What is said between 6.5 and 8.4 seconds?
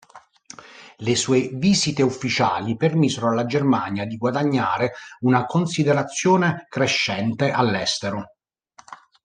crescente all'estero.